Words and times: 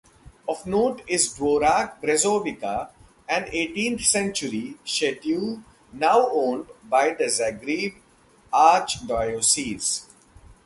Of 0.47 0.65
note 0.65 1.03
is 1.05 1.31
Dvorac 1.35 2.01
Brezovica, 2.01 2.89
an 3.29 3.45
eighteenth-century 3.51 4.79
chateau 4.83 5.61
now 5.93 6.27
owned 6.31 6.65
by 6.85 7.13
the 7.13 7.25
Zagreb 7.25 7.93
Archdiocese. 8.51 10.07